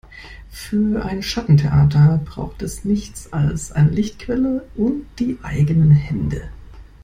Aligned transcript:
Für 0.49 1.05
ein 1.05 1.21
Schattentheater 1.21 2.19
braucht 2.25 2.63
es 2.63 2.83
nichts 2.85 3.31
als 3.31 3.71
eine 3.71 3.91
Lichtquelle 3.91 4.63
und 4.73 5.05
die 5.19 5.37
eigenen 5.43 5.91
Hände. 5.91 6.49